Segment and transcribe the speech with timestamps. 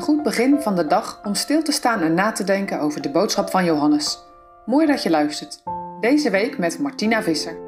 [0.00, 3.02] Een goed begin van de dag om stil te staan en na te denken over
[3.02, 4.18] de boodschap van Johannes.
[4.66, 5.62] Mooi dat je luistert.
[6.00, 7.58] Deze week met Martina Visser.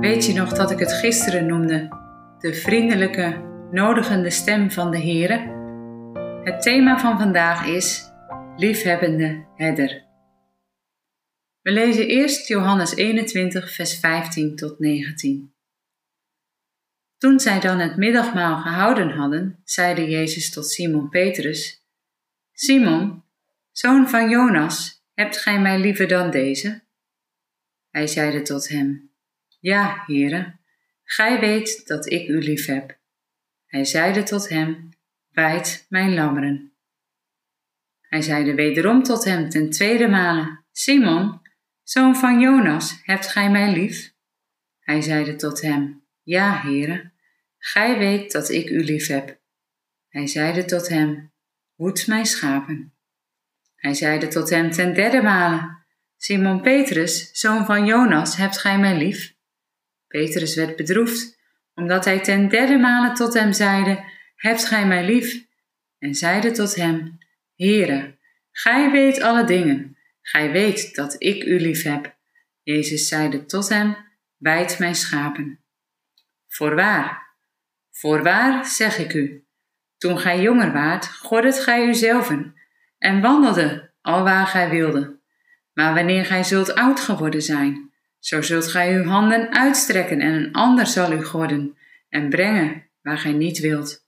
[0.00, 1.88] Weet je nog dat ik het gisteren noemde?
[2.38, 3.36] De vriendelijke,
[3.70, 5.38] nodigende stem van de Heere?
[6.44, 8.12] Het thema van vandaag is
[8.56, 10.07] liefhebbende herder.
[11.68, 15.54] We lezen eerst Johannes 21, vers 15 tot 19.
[17.18, 21.84] Toen zij dan het middagmaal gehouden hadden, zeide Jezus tot Simon Petrus:
[22.52, 23.24] Simon,
[23.72, 26.82] zoon van Jonas, hebt gij mij liever dan deze?
[27.90, 29.10] Hij zeide tot hem:
[29.60, 30.56] Ja, Heere,
[31.04, 32.98] gij weet dat ik u lief heb.
[33.66, 34.88] Hij zeide tot hem:
[35.30, 36.72] Wijd mijn lammeren.
[38.00, 41.46] Hij zeide wederom tot hem ten tweede male: Simon,
[41.88, 44.12] Zoon van Jonas, hebt gij mij lief?
[44.80, 47.12] Hij zeide tot hem, Ja, heren,
[47.58, 49.38] gij weet dat ik u lief heb.
[50.08, 51.32] Hij zeide tot hem,
[51.74, 52.94] Hoed mijn schapen.
[53.76, 55.76] Hij zeide tot hem ten derde male,
[56.16, 59.34] Simon Petrus, zoon van Jonas, hebt gij mij lief?
[60.06, 61.38] Petrus werd bedroefd,
[61.74, 64.04] omdat hij ten derde male tot hem zeide,
[64.36, 65.44] Hebt gij mij lief?
[65.98, 67.18] En zeide tot hem,
[67.56, 68.18] Heere,
[68.50, 69.97] gij weet alle dingen,
[70.30, 72.16] Gij weet dat ik u lief heb.
[72.62, 73.96] Jezus zeide tot hem,
[74.36, 75.64] wijd mijn schapen.
[76.46, 77.36] Voorwaar,
[77.90, 79.46] voorwaar zeg ik u,
[79.96, 82.54] toen gij jonger waart, gordet gij uzelven
[82.98, 85.20] en wandelde alwaar gij wilde.
[85.72, 90.52] Maar wanneer gij zult oud geworden zijn, zo zult gij uw handen uitstrekken en een
[90.52, 94.06] ander zal u gorden en brengen waar gij niet wilt.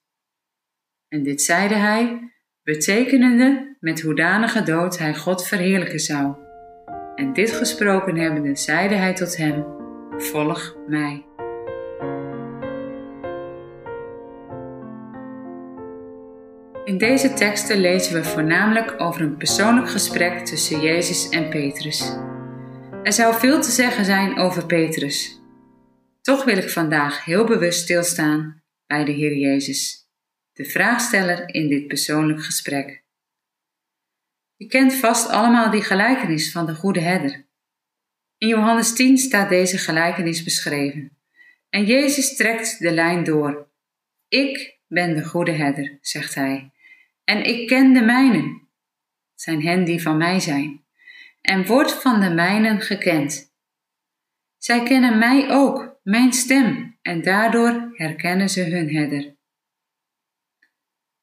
[1.09, 2.33] En dit zeide hij,
[2.73, 6.35] betekenende met hoedanige dood hij God verheerlijken zou.
[7.15, 9.65] En dit gesproken hebbende, zeide hij tot hem:
[10.17, 11.25] Volg mij.
[16.85, 22.17] In deze teksten lezen we voornamelijk over een persoonlijk gesprek tussen Jezus en Petrus.
[23.03, 25.41] Er zou veel te zeggen zijn over Petrus.
[26.23, 30.00] Toch wil ik vandaag heel bewust stilstaan bij de Heer Jezus
[30.61, 33.03] de vraagsteller in dit persoonlijk gesprek.
[34.57, 37.47] Je kent vast allemaal die gelijkenis van de goede herder.
[38.39, 41.17] In Johannes 10 staat deze gelijkenis beschreven.
[41.69, 43.69] En Jezus trekt de lijn door.
[44.29, 46.71] Ik ben de goede herder, zegt hij,
[47.25, 48.69] en ik ken de mijnen.
[49.35, 50.85] Zijn hen die van mij zijn,
[51.41, 53.55] en word van de mijnen gekend.
[54.59, 59.39] Zij kennen mij ook, mijn stem, en daardoor herkennen ze hun herder.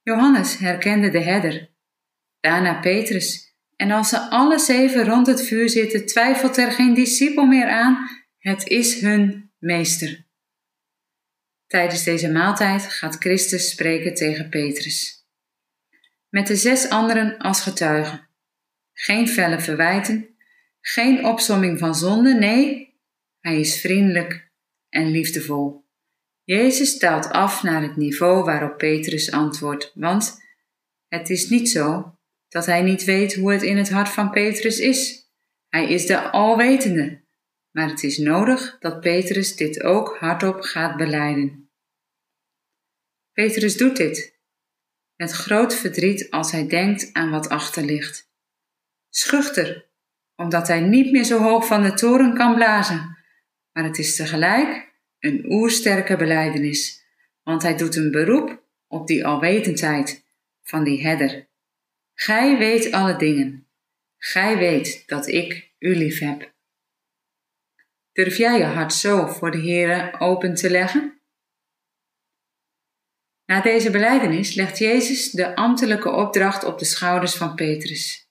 [0.08, 1.70] Johannes herkende de herder,
[2.40, 7.46] daarna Petrus, en als ze alle zeven rond het vuur zitten, twijfelt er geen discipel
[7.46, 10.26] meer aan, het is hun meester.
[11.66, 15.28] Tijdens deze maaltijd gaat Christus spreken tegen Petrus.
[16.30, 18.28] Met de zes anderen als getuigen.
[18.94, 20.36] Geen felle verwijten,
[20.82, 22.96] geen opsomming van zonde, nee,
[23.40, 24.52] hij is vriendelijk
[24.90, 25.87] en liefdevol.
[26.48, 30.42] Jezus daalt af naar het niveau waarop Petrus antwoordt, want
[31.08, 34.80] het is niet zo dat hij niet weet hoe het in het hart van Petrus
[34.80, 35.30] is.
[35.70, 37.22] Hij is de alwetende,
[37.72, 41.72] maar het is nodig dat Petrus dit ook hardop gaat beleiden.
[43.32, 44.40] Petrus doet dit,
[45.16, 48.32] met groot verdriet als hij denkt aan wat achter ligt.
[49.10, 49.90] Schuchter,
[50.36, 53.18] omdat hij niet meer zo hoog van de toren kan blazen,
[53.72, 57.06] maar het is tegelijk een oersterke beleidenis,
[57.44, 60.26] want hij doet een beroep op die alwetendheid
[60.64, 61.48] van die herder.
[62.14, 63.68] Gij weet alle dingen.
[64.18, 66.56] Gij weet dat ik u lief heb.
[68.12, 71.22] Durf jij je hart zo voor de Heere open te leggen?
[73.46, 78.30] Na deze beleidenis legt Jezus de ambtelijke opdracht op de schouders van Petrus.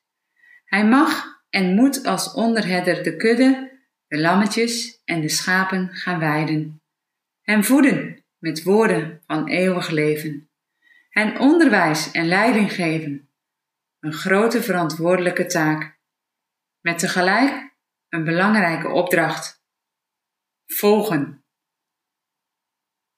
[0.65, 3.76] Hij mag en moet als onderherder de kudde
[4.09, 6.83] de lammetjes en de schapen gaan weiden.
[7.43, 10.51] Hen voeden met woorden van eeuwig leven.
[11.09, 13.31] Hen onderwijs en leiding geven.
[14.01, 15.99] Een grote verantwoordelijke taak.
[16.81, 17.77] Met tegelijk
[18.09, 19.65] een belangrijke opdracht.
[20.67, 21.45] Volgen.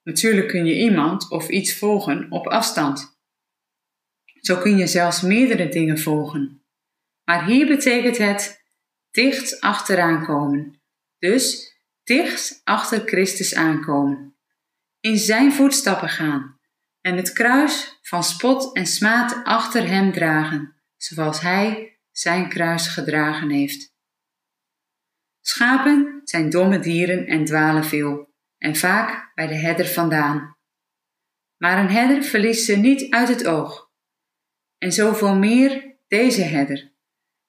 [0.02, 3.18] Natuurlijk kun je iemand of iets volgen op afstand.
[4.40, 6.62] Zo kun je zelfs meerdere dingen volgen.
[7.24, 8.67] Maar hier betekent het
[9.10, 10.78] dicht achteraan komen
[11.18, 14.36] dus dicht achter Christus aankomen,
[15.00, 16.60] in zijn voetstappen gaan
[17.00, 23.50] en het kruis van spot en smaad achter hem dragen, zoals hij zijn kruis gedragen
[23.50, 23.96] heeft.
[25.40, 30.56] Schapen zijn domme dieren en dwalen veel, en vaak bij de herder vandaan.
[31.56, 33.90] Maar een herder verliest ze niet uit het oog.
[34.78, 36.92] En zoveel meer deze herder.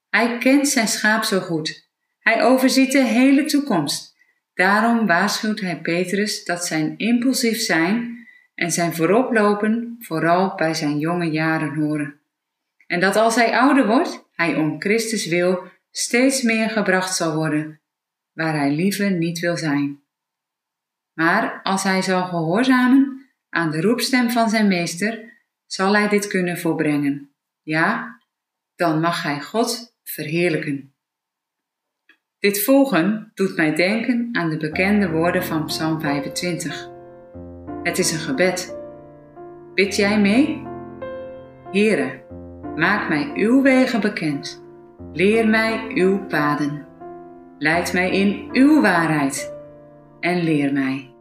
[0.10, 1.88] Hij kent zijn schaap zo goed.
[2.20, 4.18] Hij overziet de hele toekomst.
[4.54, 11.32] Daarom waarschuwt hij Petrus dat zijn impulsief zijn en zijn vooroplopen vooral bij zijn jonge
[11.32, 12.20] jaren horen.
[12.88, 17.82] En dat als hij ouder wordt, hij om Christus wil steeds meer gebracht zal worden,
[18.34, 20.00] waar hij liever niet wil zijn.
[21.14, 25.34] Maar als hij zal gehoorzamen aan de roepstem van zijn meester,
[25.66, 27.34] zal hij dit kunnen volbrengen.
[27.62, 28.20] Ja,
[28.76, 30.94] dan mag hij God verheerlijken.
[32.40, 36.90] Dit volgen doet mij denken aan de bekende woorden van Psalm 25.
[37.84, 38.78] Het is een gebed.
[39.74, 40.64] Bid jij mee?
[41.72, 42.24] Heere,
[42.76, 44.64] maak mij uw wegen bekend.
[45.14, 46.88] Leer mij uw paden.
[47.58, 49.54] Leid mij in uw waarheid
[50.20, 51.14] en leer mij.